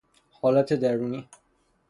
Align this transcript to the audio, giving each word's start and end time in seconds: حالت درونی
حالت 0.31 0.73
درونی 0.73 1.27